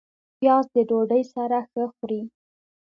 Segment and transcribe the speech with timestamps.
[0.39, 2.21] پیاز د ډوډۍ سره ښه خوري